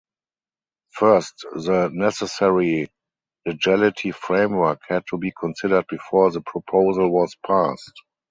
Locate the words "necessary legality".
1.93-4.09